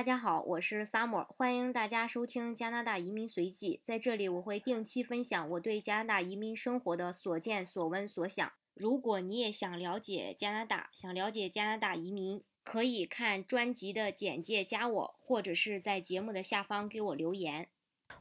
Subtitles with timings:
[0.00, 3.82] 大家好，我是 Summer，欢迎大家收听加拿大移民随记。
[3.84, 8.50] 在这里，我会定期分享我对加拿大移民生活的所见所闻所想。
[8.72, 17.68] 如果你也想了解加拿大，想了解加拿大移民，可以看专辑的简介加我，或者是在节目的下方给我留言。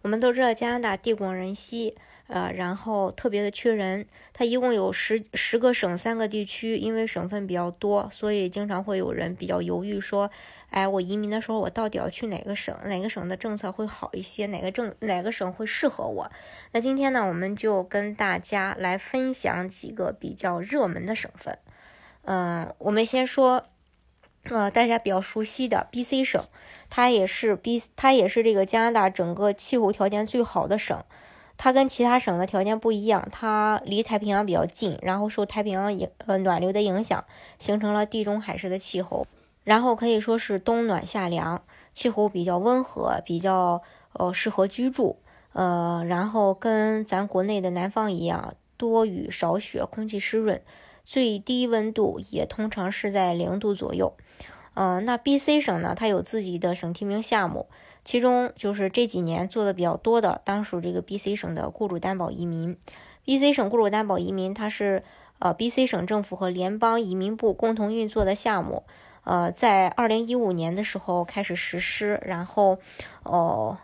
[0.01, 1.95] 我们都知道加拿大地广人稀，
[2.27, 4.05] 呃，然后特别的缺人。
[4.33, 10.31] 它一共有十十个省、三个地区，因为省份比较多，所以经常会有人比较犹豫，说
[10.71, 12.73] ：“哎，我移民的时候，我到底要去哪个省？
[12.85, 14.45] 哪个省的政策会好一些？
[14.45, 16.31] 哪个政哪个省会适合我？”
[16.71, 21.57] 那今天呢，我们就跟大家来分享几个比较热门的省份。
[22.23, 23.65] 嗯，我们先说。
[24.49, 26.43] 呃，大家比较熟悉的 B.C 省，
[26.89, 31.03] 它也是 B，它也是这个加拿大整个气候条件最好的省。
[31.55, 37.25] 它跟其他省的条件不一样，它离太平洋比较近，然后受太平洋影呃暖流的影响，
[37.59, 39.27] 形成了地中海式的气候。
[39.65, 41.61] 然后可以说是冬暖夏凉，
[41.93, 43.81] 气候比较温和，比较
[44.13, 45.19] 呃适合居住。
[45.51, 50.61] 呃，然后跟咱国内的南方一样，多雨少雪，空气湿润。
[51.03, 54.13] 最低温度也通常是在零度左右，
[54.73, 57.67] 呃，那 B.C 省呢，它有自己的省提名项目，
[58.05, 62.77] 其中就是这几年做的比较多的，当属这个 B.C 省的雇主担保移民。
[63.25, 65.03] B.C 省雇主担保移民，它是
[65.39, 68.83] 呃 B.C 省政府和联邦移民部共同运作的项目，
[69.23, 72.77] 呃，在二零一五年的时候开始实施，然后
[73.23, 73.77] 哦，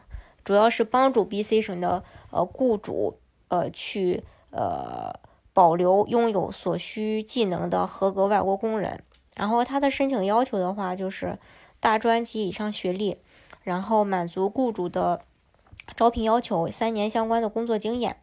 [0.43, 5.13] 主要是帮助 B.C 省的呃雇主呃去呃。
[5.55, 9.01] 保留拥有所需技能的合格外国工人，
[9.37, 11.39] 然后他的申请要求的话就是
[11.79, 13.19] 大专及以上学历，
[13.63, 15.21] 然后满足雇主的
[15.95, 18.17] 招聘要求，三年相关的工作经验，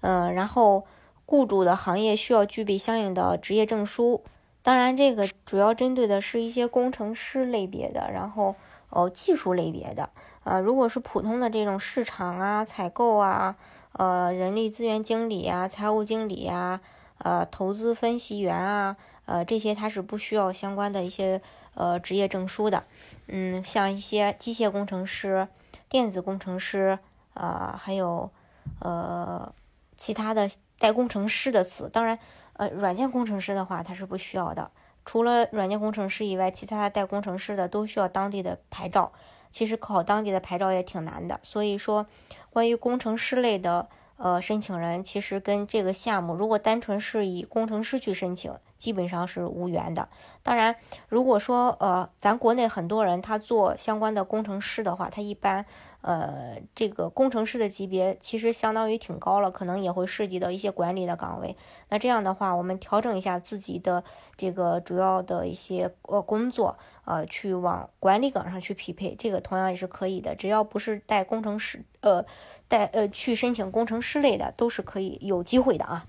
[0.00, 0.86] 嗯，然后
[1.26, 4.24] 雇主的行业需要具备相应的职业证书。
[4.62, 8.54] 当然，这个主要针对的是一些工程师类别的，然后
[8.88, 10.08] 哦技术类别的，
[10.44, 13.56] 啊，如果是普通的这种市场啊、采购啊。
[13.92, 16.80] 呃，人力资源经理呀，财务经理呀，
[17.18, 21.42] 呃，投资分析员啊，呃，这些他是不需要相关的一些
[21.74, 22.84] 呃职业证书的。
[23.26, 25.48] 嗯，像一些机械工程师、
[25.88, 26.98] 电子工程师
[27.34, 28.30] 啊，还有
[28.78, 29.52] 呃
[29.96, 30.48] 其他的
[30.78, 31.88] 带工程师的词。
[31.92, 32.18] 当然，
[32.54, 34.70] 呃，软件工程师的话他是不需要的。
[35.04, 39.12] 除了软件工程师以外，其他带工程师的都需要当地的牌照。
[39.50, 42.06] 其实考当地的牌照也挺难的，所以说，
[42.50, 50.08] 关于工程师类的呃申请人，其实跟这个项目如果单纯是以工程师去申请，基本上是无缘的。
[50.42, 50.76] 当然，
[51.08, 55.66] 如果说呃咱国内很多人他做相关的工程师的话，他一般。
[56.02, 61.54] 呃，这个工程师的级别其实相当于挺高了，可能也会涉及到一些管理的岗位。
[61.90, 64.02] 那这样的话，我们调整一下自己的
[64.34, 70.34] 这个主要的一些呃工作，呃，去往管理岗上去匹配，这个同样也是可以的。
[70.34, 72.24] 只要不是带工程师，呃，
[72.66, 76.06] 带呃去申请工程师类的，都是可以有机会的啊。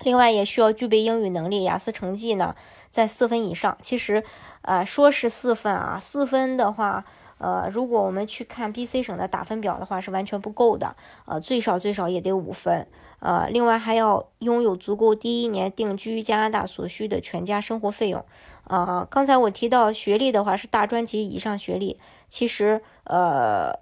[0.00, 2.54] 另外，也需要具备英语能力，雅思成绩呢
[2.90, 3.78] 在四分以上。
[3.80, 4.22] 其实，
[4.60, 7.06] 呃，说是四分啊，四分的话。
[7.38, 10.96] 呃，如果我们去看 B.C 省的打分表的话，是完全不够的。
[11.26, 12.86] 呃，最少最少也得五分。
[13.18, 18.24] 呃，另外还要拥有足够第一年定居加拿大所需的全家生活费用。
[18.64, 21.98] 呃，刚才我提到学历的话是大专及以上学历，
[22.28, 23.72] 其实呃，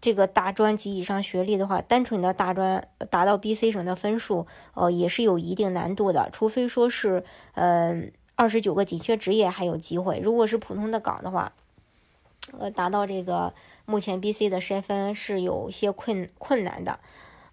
[0.00, 6.28] 这个大专及以上学历的话，单纯的大专达到 B.C 省的分数，呃，也是有一定难度的。
[6.32, 7.24] 除非说是
[7.54, 11.52] 嗯二十九个紧缺职业还有机会，如果是普通的岗的话。
[12.58, 13.54] 呃，达到这个
[13.86, 16.98] 目前 B.C 的筛分是有些困困难的，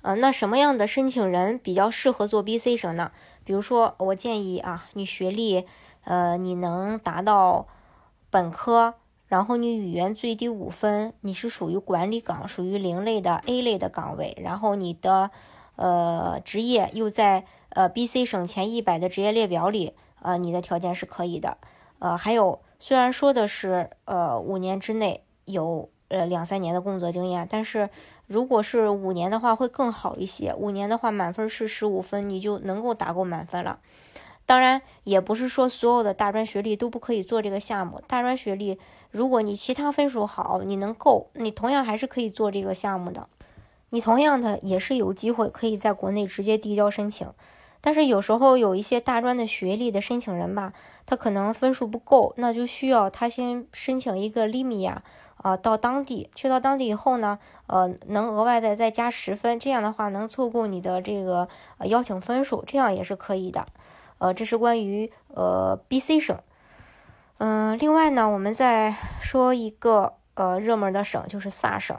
[0.02, 3.12] 呃，那什么样的申请人比较适合做 B.C 省呢？
[3.44, 5.66] 比如说，我建议啊，你学历，
[6.04, 7.68] 呃，你能达到
[8.30, 8.96] 本科，
[9.28, 15.32] 然后你语言最低五分，你是属于管理岗，属于零类的 A 类的岗位，然后你的
[15.76, 21.58] 呃职业又在呃 B.C 省前一百的职业列表里，呃，你的条件是可以的，
[22.00, 22.62] 呃，还有。
[22.80, 27.90] 虽然说的是，呃，五年之内有呃两三年的工作经验，但是
[28.26, 30.56] 如果是五年的话会更好一些。
[30.56, 33.80] 五年的话满分是十五分，你就能够打够满分了。
[34.46, 38.02] 当然，也不是说所有的大专学历都不可以做这个项目。
[38.08, 38.80] 大专学历，
[39.12, 43.28] 如果你其他分数好，你能够，你同样还是可以做这个项目的。
[43.90, 47.28] 你同样的也是有机会可以在国内直接递交申请。
[47.82, 50.74] 但是有时候有一些大专的学历的申请人吧，
[51.06, 54.98] 他可能分数不够，那就需要他先申请一个 Limia
[55.38, 61.48] 啊，到当地去到当地以后呢，呃，能额外的再加十分，这样的话能凑够你的这个
[61.86, 63.66] 邀请分数，这样也是可以的。
[64.18, 66.38] 呃，这是关于呃 BC 省。
[67.38, 71.98] 嗯，另外呢，我们再说一个呃热门的省，就是萨省。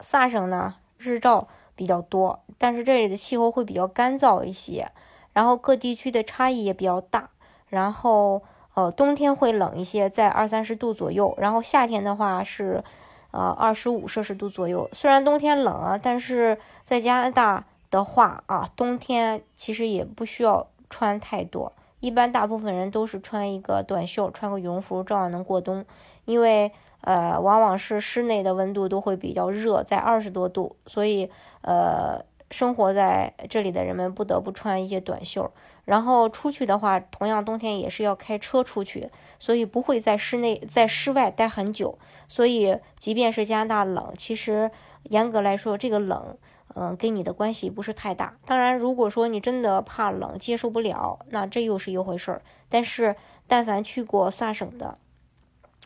[0.00, 1.46] 萨省呢，日照
[1.76, 4.90] 比较多，但是这里的气候会比较干燥一些，
[5.38, 7.30] 然后各地区的差异也比较大。
[7.68, 8.42] 然后
[8.74, 12.82] 呃，冬天会冷一些，在二三十度左右，然后夏天的话是
[13.30, 14.88] 呃二十五摄氏度左右。
[14.92, 21.72] 虽然冬天冷啊，但是在加拿大的话啊，冬天其实也不需要穿太多。
[22.00, 25.84] 一般大部分人都是穿一个短袖，穿个羽绒服，照样能过冬。
[26.24, 31.30] 因为呃，往往是室内的温度都会比较热，在二十多度，所以
[31.62, 32.20] 呃，
[32.50, 35.50] 生活在这里的人们不得不穿一些短袖。
[35.84, 39.08] 然后出去的话，同样冬天也是要开车出去，
[39.38, 41.98] 所以不会在室内、在室外待很久。
[42.26, 44.70] 所以，即便是加拿大冷，其实
[45.04, 46.36] 严格来说，这个冷。
[46.74, 48.36] 嗯，跟你的关系不是太大。
[48.44, 52.42] 当然，如果说你真的怕冷，接受不了，那这又是一回事儿。
[52.68, 53.16] 但是，
[53.48, 54.98] 但凡去过萨省的，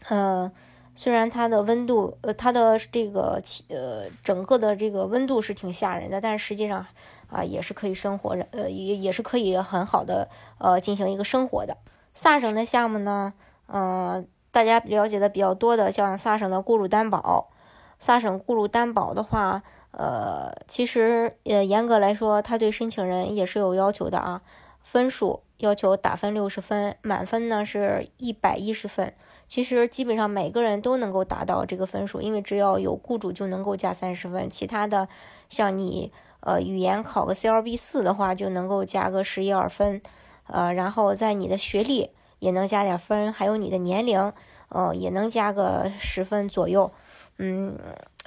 [0.09, 0.51] 呃，
[0.95, 6.87] 虽然它的温度，呃，它的这个气，呃，整个的这个温度是挺吓人的，但是实际上
[7.31, 10.29] 啊，也是可以生活，呃，也也是可以很好的，
[10.59, 11.77] 呃，进行一个生活的。
[12.13, 13.33] 萨省的项目呢，
[13.69, 17.51] 嗯，大家了解的比较多的，像萨省的雇主担保，
[17.99, 19.63] 萨省雇主担保的话。
[19.95, 24.41] 呃，其实呃，严格来说，他对申请人也是有要求的啊。
[24.81, 29.13] 分数要求打分六十分，满分呢是一百一十分。
[29.53, 34.49] 其实基本上每个人都能够达到这个分数，因为只要有雇主就能够加三十分。
[34.49, 35.07] 其他的，
[35.51, 36.11] 像你
[36.41, 40.01] 呃语言考个 CLB 四的话，就能够加个十一二分。
[40.47, 42.09] 呃，然后在你的学历
[42.39, 44.33] 也能加点分，还有你的年龄，
[44.71, 46.91] 呃，也能加个十分左右。
[47.37, 47.79] 嗯，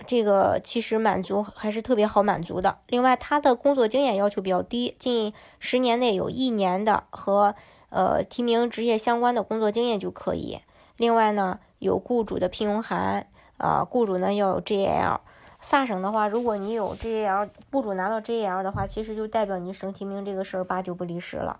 [0.05, 2.77] 这个其实满足还是特别好满足的。
[2.89, 7.55] 另外，他的工作经验要求比较低，近十年内有一年的和
[7.89, 10.59] 呃提名职业相关的工作经验就可以。
[10.97, 13.27] 另外呢，有雇主的聘用函，
[13.57, 15.19] 啊，雇主呢要有 JL。
[15.59, 21.59] 萨省的话，如果你有 JL，雇主拿到 JL 的话，其实就代表你省提名这个事儿八九不离十了，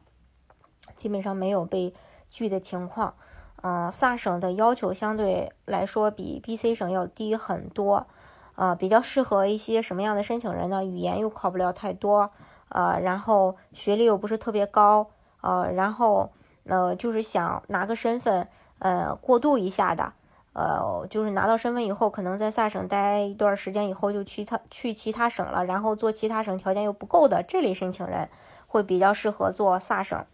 [0.96, 1.94] 基本上没有被
[2.30, 3.16] 拒的情况。
[3.64, 8.06] 嗯，萨省的要求相对来说比 BC 省要低很多，
[8.54, 10.86] 啊，比较适合一些什么样的申请人呢？
[10.86, 12.30] 语言又考不了太多，
[12.70, 15.10] 呃，然后学历又不是特别高，
[15.42, 16.32] 呃，然后
[16.66, 18.48] 呃，就是想拿个身份，
[18.80, 20.13] 呃，过渡一下的，
[20.54, 28.30] 呃，就是拿到身份以后，可能在萨省待一段时间以后就去他去其他省了，然后做其他省条件又不够的这类申请人，
[28.68, 30.25] 会比较适合做萨省。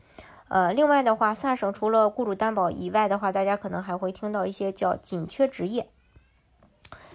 [0.47, 5.87] 呃，另外的话，萨省除了雇主担保以外的话，大家可能还会听到一些叫紧缺职业，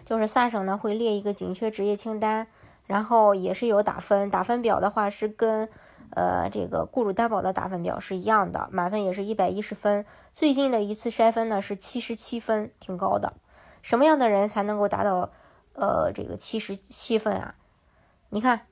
[0.06, 2.46] 就是萨省呢会列一个紧缺职业清单，
[2.86, 5.68] 然后也是有打分，打分表的话是跟
[6.10, 10.04] 呃这个雇主担保的打分表是一样的，满分也是一百一十分。
[10.32, 13.34] 最近的一次筛分呢是七十七分，挺高的。
[13.82, 15.30] 什么样的人才能够达到
[15.74, 17.54] 呃这个七十七分啊？
[18.30, 18.62] 你看。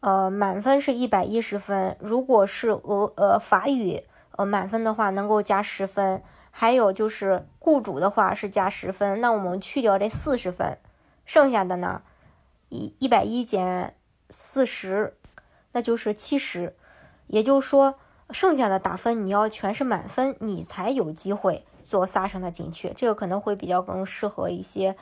[0.00, 6.22] 呃，满分是一百一十分，如果是俄呃法语呃满分的话，能够加十分。
[6.50, 10.76] 还有就是雇主的话是加十分，那我们去掉这四十分，
[11.24, 12.02] 剩下的呢，
[12.68, 13.96] 一一百一减
[14.28, 15.16] 四十，
[15.74, 16.74] 那就是七十。
[17.26, 17.96] 也就是说，
[18.30, 22.94] 剩下的打分你要全是满分，你才有机会做萨省的紧缺。
[22.96, 24.96] 这个可能会比较更适合一些。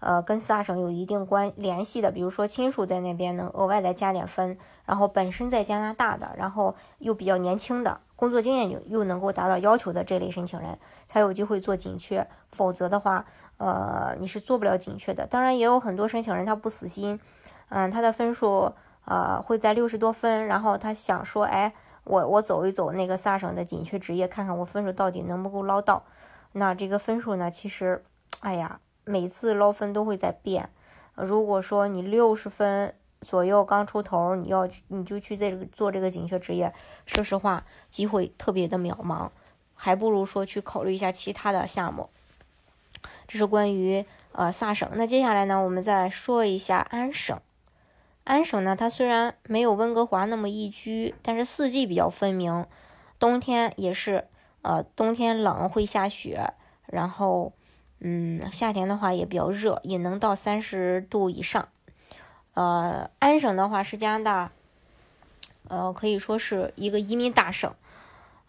[0.00, 13.26] 呃，跟萨省有一定关联系的，比如说亲属在那边能额外再加点分，然后本身在加拿大的，然后又比较年轻的，工作经验又又能够达到要求的这类申请人，才有机会做紧缺，否则的话，
[13.56, 15.26] 呃，你是做不了紧缺的。
[15.26, 17.18] 当然，也有很多申请人他不死心，
[17.70, 18.72] 嗯，他的分数
[19.08, 21.74] 呃会在六十多分，然后他想说，哎，
[22.04, 26.04] 我我走一走那个萨省的紧缺职业，看看我分数到底能不能够捞到。
[26.52, 28.04] 那这个分数呢，其实，
[28.40, 28.80] 哎呀。
[29.10, 30.68] 每次捞分都会在变，
[31.14, 36.74] 如果说你六十分左右刚出头，你要你就去这个做这个紧缺职业，
[37.06, 39.30] 说实话机会特别的渺茫，
[39.74, 42.10] 还不如说去考虑一下其他的项目。
[43.26, 44.86] 这是关于呃萨省。
[44.92, 47.40] 那接下来呢，我们再说一下安省。
[48.28, 52.66] 安省呢，它虽然没有温哥华那么宜居，但是四季比较分明，
[53.18, 54.28] 冬天也是
[54.60, 56.52] 呃冬天冷会下雪，
[56.86, 57.52] 然后。
[58.00, 61.68] 嗯，夏天的话也比较热，也能到三十度以上。
[62.54, 64.52] 呃，安省的话是加拿大，
[65.66, 67.74] 呃，可以说是一个移民大省。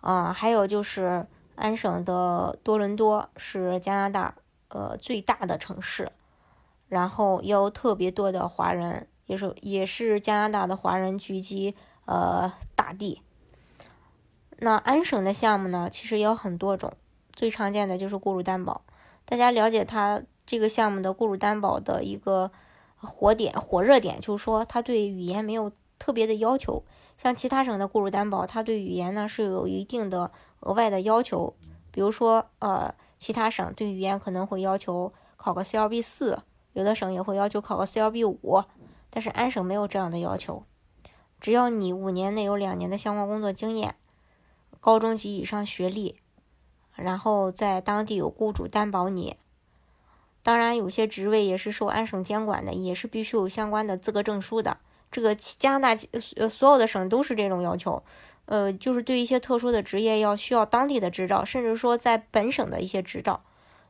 [0.02, 4.36] 啊，还有就是安省的多伦多是加拿大
[4.68, 6.12] 呃最大的城市，
[6.88, 13.22] 然后也有特别多的华人，也是也是加拿大的华人聚集呃大地。
[14.58, 16.92] 那安省的项目呢，其实也有很多种。
[17.32, 18.82] 最常见的就是雇主担保。
[19.26, 22.52] 大家了解它这个项目的雇主担保的一个
[22.98, 26.84] 火点、火热点，就是说它对语言没有特别的要求。
[27.16, 30.32] 像其他省的雇主担保，它对语言呢是有一定的
[30.62, 31.54] 额外的要求。
[31.92, 36.40] 比如说，呃，其他省对语言可能会要求考个 CLB 四，
[36.74, 38.64] 有的省也会要求考个 CLB 五，
[39.10, 40.64] 但是安省没有这样的要求。
[41.40, 43.96] 只要你五年内有两年的相关工作经验，
[44.80, 46.18] 高中及以上学历，
[46.96, 49.38] 然后在当地有雇主担保你。
[50.42, 54.78] 当然，有些职位也是受安省监管的，也是必须有相关的资格证书的。
[55.12, 56.02] 这个加拿大
[56.38, 58.04] 呃所有的省都是这种要求，
[58.46, 63.44] 呃，就是对一些特殊的职业要需要当地的执照，甚至说在本省的一些执照。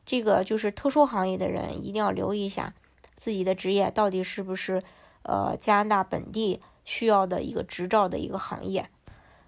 [0.06, 2.74] 这个就是特殊行业的人一定要留意一下
[3.16, 4.82] 自己的职业到底是不是
[5.22, 6.60] 呃加拿大本地。
[6.82, 8.88] 需要的一个执照的一个行业，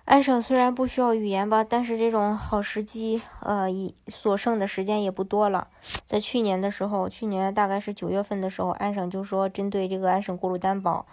[0.05, 5.67] 安省虽然不需要语言吧，但是这种好时机，呃，已所剩的时间也不多了。
[6.05, 11.05] 在去年的时候，去年大概是九月份的时候，安省就说针对这个安省雇主担保，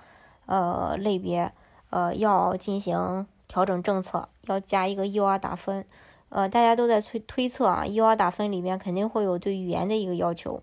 [0.46, 1.52] 呃，类别，
[1.90, 5.84] 呃，要进行调整政策，要加一个 UR 打分，
[6.28, 10.62] 呃，大家都在推推测啊，UR 打分里面肯定会有对语言的一个要求。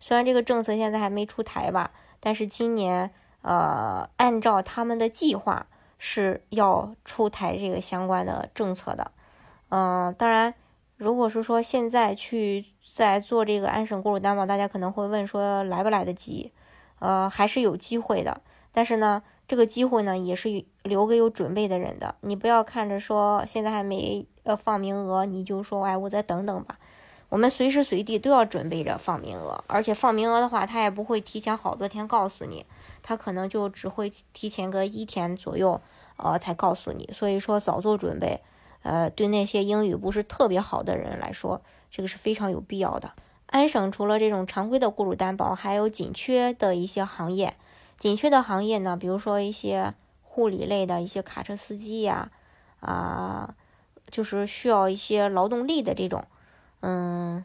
[0.00, 3.12] 虽然这个政策现在还没出台吧，但是今年。
[3.44, 5.66] 呃，按照他们的计划
[5.98, 9.10] 是要出台这个相关的政策的。
[9.68, 10.54] 嗯，当然，
[10.96, 16.52] 如果是说现在去在做这个安省雇主担保，大家可能会问说来不来得及？
[17.00, 18.40] 呃，还是有机会的。
[18.72, 22.14] 但是呢，这个机会呢也是留给有准备的人的。
[22.22, 26.78] 你不要看着说现在还没呃放名额，你就说哎，我再等等吧。
[27.34, 32.64] 我们随时随地都要准备着放名额，而且放名额的话，他也不会提前好多天告诉你。
[33.02, 35.80] 他可能就只会提前个一天左右，
[36.16, 37.10] 呃，才告诉你。
[37.12, 38.40] 所以说早做准备，
[38.84, 41.60] 呃，对那些英语不是特别好的人来说，
[41.90, 43.10] 这个是非常有必要的。
[43.46, 47.56] 安省除了这种常规的雇主担保，还有紧缺的一些行业。
[47.98, 52.30] 紧缺的行业呢，比如说一些护理类的一些卡车司机呀，
[52.78, 53.56] 啊，
[54.08, 56.24] 就是需要一些劳动力的这种，
[56.86, 57.42] 嗯，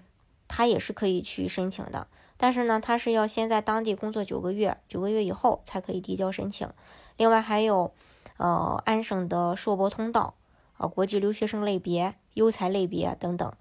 [0.49, 2.07] 他也是可以去申请的。
[2.35, 6.69] 但是呢，他是要先在当地工作九个月，九个月以后才可以递交申请。
[7.15, 7.93] 另外还有，
[8.35, 10.33] 呃，安省的硕博通道，
[10.77, 13.53] 啊，国际留学生类别、优才类别等等。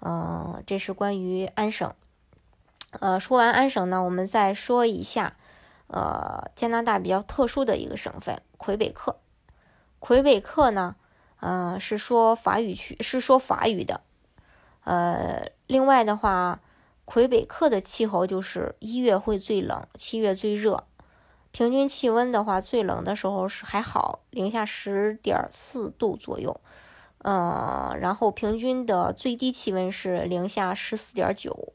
[0.00, 1.92] 嗯，这是关于安省。
[3.00, 5.36] 呃，说完安省呢，我们再说一下，
[5.88, 9.16] 呃，加拿大比较特殊的一个省份——魁北克。
[9.98, 10.96] 魁北克呢，
[11.40, 14.00] 嗯，是说法语区，是说法语的。
[14.86, 16.58] 呃，另外的话。
[17.08, 20.88] 魁北克的气候就是一月会最冷，七月最热。
[21.52, 26.60] 平均气温的话，最冷的时候是还好，零下十点四度左右。
[27.18, 31.72] 嗯，然后平均的最低气温是零下十四点九。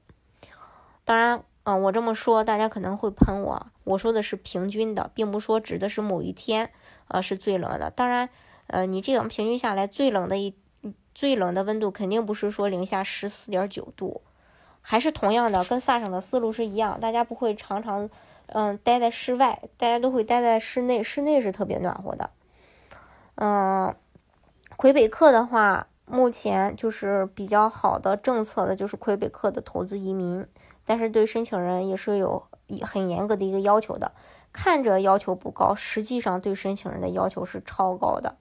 [1.05, 6.69] 当然，嗯，我这么说大家可能会喷我，我说的是平均的，并不说指的是某一天，
[7.07, 7.89] 呃，是最冷的。
[7.89, 8.27] 当然，
[8.67, 10.53] 呃，你这样平均下来，最冷的一
[11.13, 14.21] 最冷的温度肯定不是说零下十四点九度。
[14.83, 18.09] 还是同样的，跟萨省的思路是一样，大家不会常常，
[18.47, 22.31] 嗯，待在室外，大家都会待在室内，室内是特别暖和的。
[23.35, 23.95] 嗯，
[24.75, 30.47] 魁北克的话，目前就是比较好的政策的，就是魁北克的投资移民，
[30.83, 32.47] 但是对申请人也是有
[32.81, 34.11] 很严格的一个要求的。
[34.51, 38.35] 看着要求不高，实际上对申请人的要求是超高的。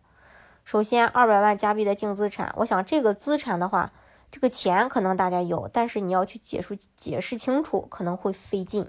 [0.71, 3.91] 首先，二百万加币的净资产，我想这个资产的话。
[4.31, 8.89] 这个钱可能大家有，但是你要去解释解释清楚，可能会费劲。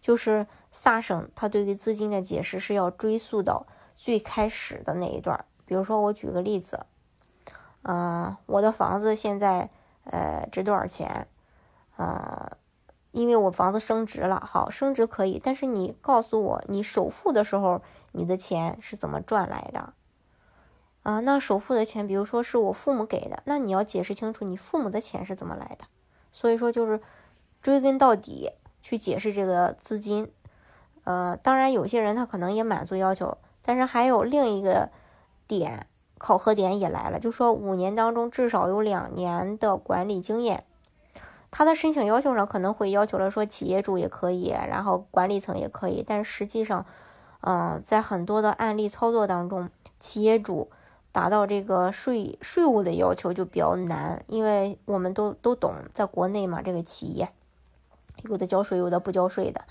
[0.00, 5.44] 就是萨省，它对于资金的解释是要追溯到最开始的那一段。
[5.66, 6.86] 比如说，我举个例子，
[7.82, 9.68] 嗯，我的房子现在
[10.04, 11.26] 呃值多少钱？
[11.98, 12.52] 嗯，
[13.10, 19.94] 因为我房子升值了，好，升值可以，但是你告诉我，你首付的时候你的钱是怎么赚来的？
[21.02, 25.86] 啊，那首付的钱，比如说是我父母给的，那你要解释清楚你父母的钱是怎么来的。
[26.30, 27.00] 所以说就是
[27.62, 28.50] 追根到底
[28.82, 30.30] 去解释这个资金。
[31.04, 34.90] 呃，当然有些人他可能也满足要求，但是还有另一个
[35.48, 35.86] 点
[36.18, 40.64] 考核点也来了，就说五年当中至少有两年的管理经验。
[41.50, 46.84] 他的申请要求上可能会要求了说企业主也可以，然后管理层也可以，但实际上，
[47.40, 50.70] 嗯，在很多的案例操作当中，企业主。
[51.12, 57.28] 达到这个税税务的要求就比较难，因为我们都都懂，在国内嘛，这个企业
[58.24, 59.64] 有的交税，有的不交税的。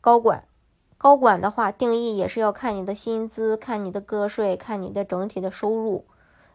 [0.00, 0.44] 高管，
[0.96, 6.04] 高管的话定义也是要看你的薪资，看你的个税，看你的整体的收入。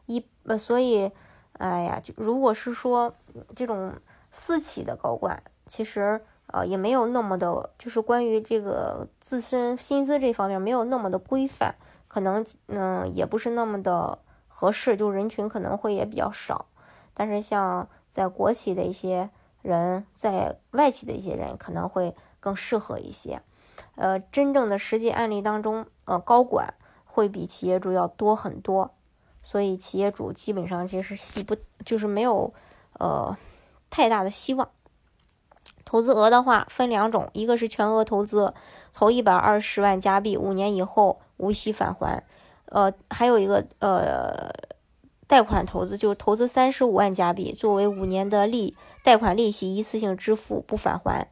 [0.05, 1.11] 一呃，所以
[1.53, 3.13] 哎呀，就如果是说
[3.55, 3.93] 这种
[4.31, 11.75] 私企的高管，其实呃也没有那么的，就是关于这个自身薪资这方面没有那么的规范，
[12.17, 16.65] 可能嗯也不是那么的合适，就人群可能会也比较少。
[17.13, 19.29] 但是像在国企的一些
[19.61, 23.39] 人，在外企的一些人可能会更适合一些。
[23.93, 26.73] 呃，真正的实际案例当中，呃，高管
[27.05, 28.95] 会比企业主要多很多。
[29.43, 31.55] 所以企业主基本上其实希不
[31.85, 32.51] 就是没有，
[32.93, 33.37] 呃，
[33.91, 34.67] 太大的希望。
[35.85, 38.55] 投资额的话分两种，一个是全额投资，
[38.91, 42.23] 投一百二十万加币，五年以后无息返还。
[42.65, 44.51] 呃，还有一个呃，
[45.25, 51.27] 贷款投资，就是投资三十五万加币，作为五年的利贷款利息，一次性支付不返还。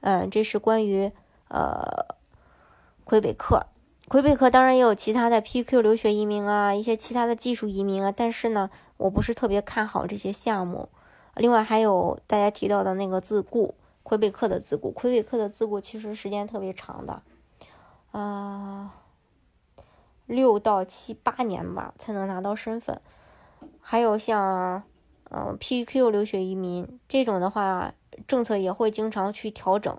[0.00, 1.12] 嗯，这是关于
[1.48, 2.16] 呃
[3.04, 3.66] 魁北克。
[4.08, 10.88] 魁北克当然也有其他的 PQ 留学移民啊，一些其他的技术移民啊，但是呢，我不是特别看好这些项目。
[11.36, 17.22] 另外还有大家提到的那个自雇，魁北克的自雇，魁北克的自雇其实时间特别长的，
[18.10, 18.92] 啊，
[20.32, 23.00] 六到七八年吧才能拿到身份。
[23.80, 24.82] 还有像
[25.30, 27.92] 嗯 PQ 留学移民这种的话，
[28.26, 29.96] 政策也会经常去调整。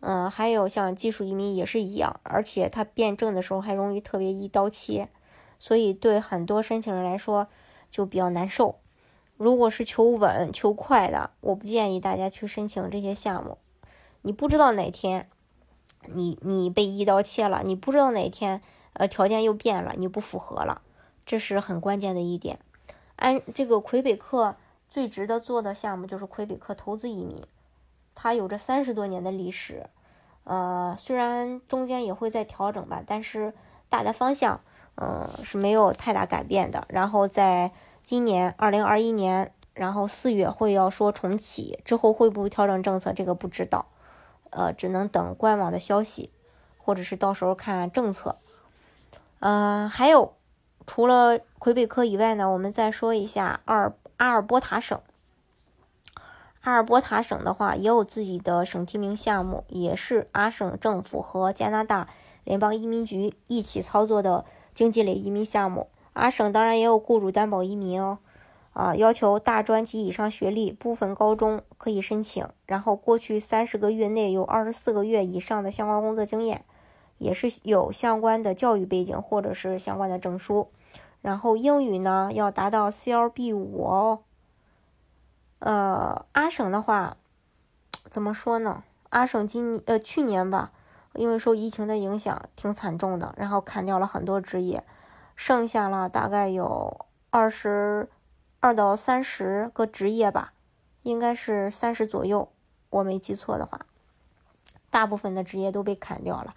[0.00, 5.08] 嗯，还有像技术移民也是一样，而且它变证的时候还容易特别一刀切，
[5.60, 7.46] 所以对很多申请人来说
[7.90, 8.80] 就比较难受。
[9.36, 13.58] 如果是求稳求快的，我不建议大家去申请这些项目。
[14.22, 15.28] 你不知道哪天
[16.06, 18.60] 你你被一刀切了，你不知道哪天
[18.94, 20.82] 呃条件又变了，你不符合了，
[21.24, 22.58] 这是很关键的一点。
[23.16, 24.56] 按这个魁北克
[24.90, 27.42] 最值得做的项目就是魁北克投资移民。
[28.14, 29.86] 它有着三十多年的历史，
[30.44, 33.54] 呃，虽然中间也会再调整吧，但是
[33.88, 34.60] 大的方向，
[34.96, 36.84] 嗯，是没有太大改变的。
[36.88, 37.72] 然后在
[38.02, 43.86] 今年二零二一年，然后四月会要说重启，之后会不会调整政策，这个不知道，
[44.50, 46.30] 呃，只能等官网的消息，
[46.76, 48.36] 或者是到时候看政策。
[49.44, 50.34] 嗯，还有
[50.86, 55.00] 除了魁北克以外呢，我们再说一下阿尔阿尔伯塔省。
[56.60, 62.06] 阿尔伯塔省的话也有自己的省提名项目，也是阿省政府和加拿大
[62.44, 65.88] 联邦移民局一起操作的经济类移民项目。
[66.12, 68.18] 阿省当然也有雇主担保移民哦，
[68.74, 76.64] 啊，要求大专及以上学历，部分高中可以申请，然后过去三十个月内有二十四个月以上的相关工作经验，
[77.22, 80.70] 也是有相关的教育背景或者是相关的证书，
[81.20, 84.20] 然后英语呢要达到 CLB 五哦。
[85.60, 87.16] 呃，阿省的话，
[88.10, 88.82] 怎么说呢？
[89.10, 90.72] 阿省今呃去年吧，
[91.14, 94.82] 因为受疫情的影响，挺惨重的，然后砍掉了很多职业，
[95.36, 98.08] 剩下了大概有二十
[98.58, 100.52] 二到三十个职业吧，
[101.02, 102.48] 应该是三十左右，
[102.90, 103.86] 我没记错的话，
[104.90, 106.54] 大部分的职业都被砍掉了。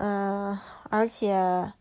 [0.00, 0.58] 嗯，
[0.88, 1.72] 而且。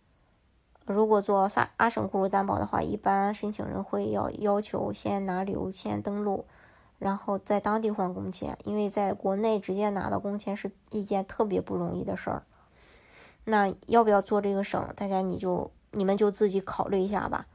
[0.85, 6.47] 如果做萨阿省雇主担保的话，一般申请人会要要求先拿旅游签登录，
[6.97, 12.41] 然后在当地换工签，因为在国内直接拿到工签是一件特别不容易的事儿。
[13.43, 14.83] 那要不要做这个省？
[14.95, 17.45] 大家你就你们就自己考虑一下吧。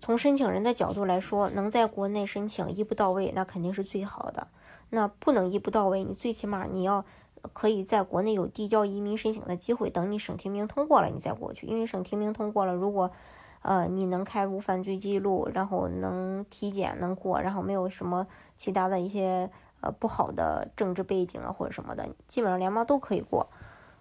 [0.00, 4.48] 从申请人的角度来说，能在国内申请一步到位，那肯定是最好的。
[4.90, 7.04] 那不能一步到位，你最起码你要。
[7.52, 11.66] 可以在国内有递交移民申请的机会，等你省提名通过了，你再过去。
[11.66, 13.10] 因为省提名通过了，如果，
[13.62, 18.26] 呃，你能开无犯罪记录，然后能体检能过，然后没有什么
[18.56, 19.50] 其他的一些
[19.80, 23.48] 呃不好的政治背景啊或者什么的，基本上联邦都可以过。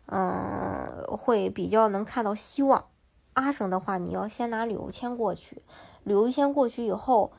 [0.06, 2.86] 嗯，会比较能看到希望。
[3.34, 5.64] 阿省的话，你要先拿旅游签过去，
[6.04, 7.32] 旅游签过去以后，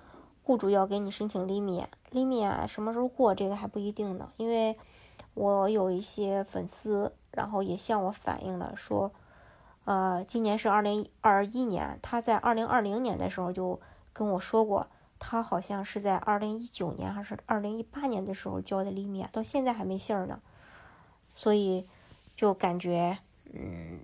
[0.42, 4.76] 雇主要给你申请利免，利免什么时候过这个还不一定呢，因为。
[5.34, 9.12] 我有一些粉丝，然后也向我反映了，说，
[9.84, 13.80] 呃，今年是二零二一年，他在二零二零年的时候就
[14.12, 20.40] 跟我说过，他好像是在二零一九年还是二零一八年的时候交的立面，到现在还没信儿呢，
[21.34, 21.88] 所以
[22.36, 23.18] 就感觉
[23.52, 24.00] 嗯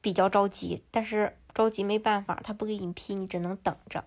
[0.00, 4.04] 比较着急，但是着急没办法，他不给你批，你只能等着，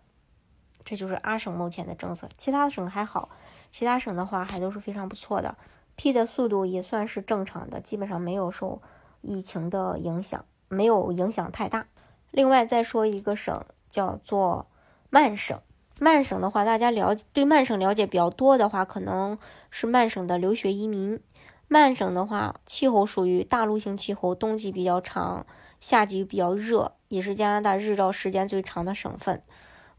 [0.84, 3.30] 这就是阿省目前的政策，其他省还好，
[3.70, 5.56] 其他省的话还都是非常不错的。
[5.96, 8.82] 批的速度也算是正常的，基本上没有受
[9.22, 11.88] 疫情的影响，没有影响太大。
[12.32, 14.68] 另外再说一个省，叫做
[15.10, 15.60] 曼省。
[16.00, 19.38] 曼省的话，大家了解对曼省了解比较多的话，可能
[19.70, 21.20] 是曼省的留学移民。
[21.68, 25.46] 曼省的话，气候属于大陆性气候，冬季比较长，
[25.80, 29.42] 夏季比较热，也是加拿大日照时间最长的省份。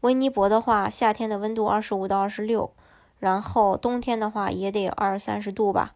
[0.01, 2.73] 温尼伯的话，夏天的温度二十五到二十六，
[3.25, 5.95] 然后冬天的话也得二三十度吧。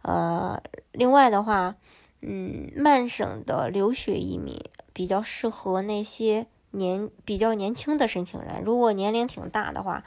[0.00, 0.58] 呃，
[0.92, 1.76] 另外的话，
[2.22, 4.58] 嗯，曼省的留学移民
[4.94, 10.02] 比较适合那些年比较年轻的申请人，如果年龄挺大的话。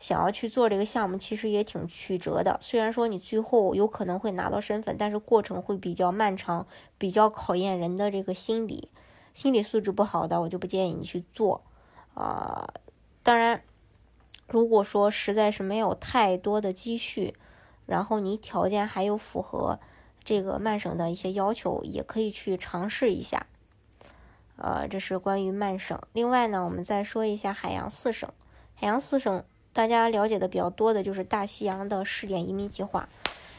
[0.00, 2.56] 想要去做这个项目，其实也挺曲折的。
[2.62, 8.88] 虽然说你最后有可能会拿到身份，但是过程会比较漫长，比较考验人的这个心理。
[9.34, 11.60] 心理素质不好的，我就不建议你去做。
[12.14, 12.66] 啊，
[13.22, 13.62] 当然，
[14.50, 17.34] 如果说实在是没有太多的积蓄，
[17.86, 19.78] 然后你条件还有符合
[20.22, 23.46] 这个曼省的一些要求，也可以去尝试一下。
[24.56, 25.98] 呃，这是关于曼省。
[26.12, 28.28] 另外呢，我们再说一下海洋四省。
[28.74, 29.44] 海洋四省。
[29.72, 33.08] 大家了解的比较多的就是大西洋的试点移民计划。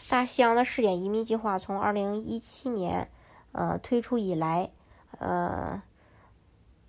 [0.10, 3.10] 大西洋的试点移民计划从二零一七年
[3.54, 4.72] 呃推出以来，
[5.20, 5.82] 呃，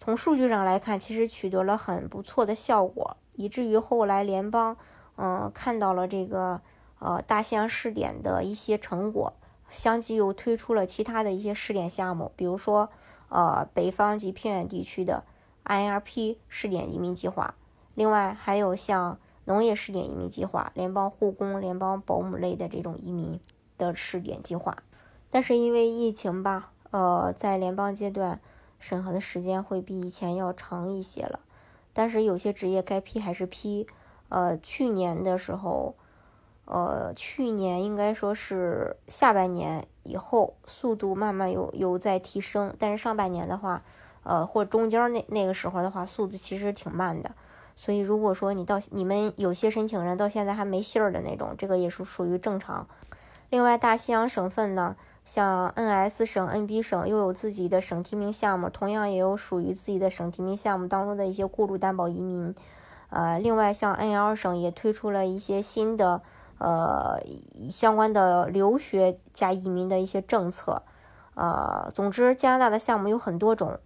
[0.05, 4.77] 从数据上来看，其实取得了很不错的效果，以至于后来联邦
[5.15, 6.61] 嗯看到了这个
[6.99, 9.33] 呃大西洋试点的一些成果，
[9.71, 12.91] 相继又推出了其他的一些试点项目，比如说
[13.29, 15.23] 呃北方及偏远地区的
[15.67, 17.55] INRP 试点移民计划。
[17.95, 23.39] 另外还有像农业试点移民计划、联邦护工、联邦保姆类的这种移民
[23.79, 24.79] 的试点计划，
[25.31, 28.41] 但是因为疫情吧，呃，在联邦阶段
[28.83, 31.41] 审核的时间会比以前要长一些了。
[31.95, 33.87] 但是有些职业该批还是批。
[34.29, 35.95] 呃，去年的时候，
[36.65, 43.83] 呃，去年应该说是下半年以后，速度慢慢有有在提升，但是上半年的话，
[44.23, 47.31] 呃，或中间那那个时候的话，速度其实挺慢的。
[47.77, 52.89] 所以，如果说你到你们有些申请人到现在还没信儿的那种，这个也是属于正常。
[53.51, 62.55] 另外，大西洋省份呢，像 NS 省、NB 省又有自己的省提名项目，同样也有属于自己的省提名项目当中的一些雇主担保移民。
[63.11, 66.23] 呃，另外像 NL 省也推出了一些新的
[66.59, 67.21] 呃
[67.71, 70.83] 相关的留学加移民的一些政策。
[71.35, 73.79] 呃，总之，加拿大的项目有很多种。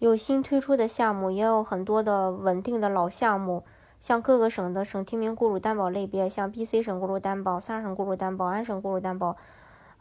[0.00, 3.64] 有新推出的项目，也有很多的稳定的老项目，
[4.00, 9.36] 像各个省的省提名雇主担保类别，像 B.C 省雇主担保、三省雇主担保、安省雇主担保，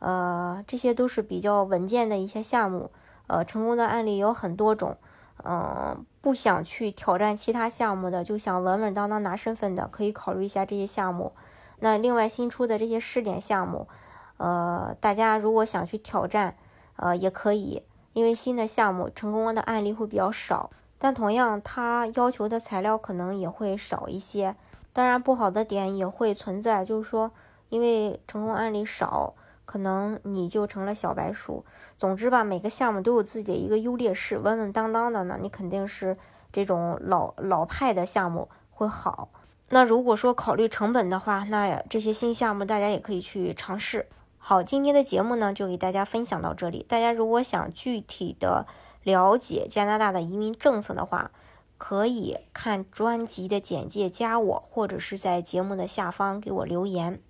[0.04, 2.92] 呃，这些都是比较稳健的一些项目，
[3.28, 4.98] 呃，成功的案例有很多种。
[5.46, 11.32] 嗯，不想去挑战其他项目的，就想稳稳当当拿身份的，可以考虑一下这些项目。
[11.80, 13.88] 那另外新出的这些试点项目，
[14.36, 16.58] 呃，大家如果想去挑战，
[16.98, 17.84] 呃，也可以。
[18.13, 24.56] 因为新的项目成功的案例会比较少，但同样它要求的材料可能也会少一些。
[24.94, 27.32] 当然，不好的点也会存在，就是说，
[27.70, 29.34] 因为成功案例少，
[29.65, 31.65] 可能你就成了小白鼠。
[31.97, 36.17] 总之吧，每个项目都有自己的一个优劣势，稳稳当当的呢，你肯定是
[36.52, 39.30] 这种老老派的项目会好。
[39.69, 44.08] 那如果说考虑成本的话，那这些新项目大家也可以去尝试。
[44.38, 46.86] 好，今天的节目呢，就给大家分享到这里。
[46.88, 48.67] 大家如果想具体的
[49.04, 51.32] 了解加拿大的移民政策的话，
[51.78, 57.21] 可以看专辑的简介加我，或者是在节目的下方给我留言。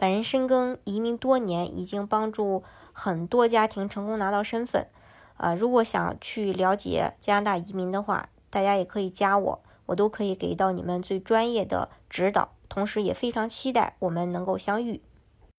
[0.00, 4.86] 本人深耕移民多年，已经帮助很多家庭成功拿到身份。
[5.36, 12.52] 啊，如果想去了解加拿大移民的话，大家也可以加我，我都可以给到你们最专业的指导。
[12.70, 15.02] 同时，也非常期待我们能够相遇。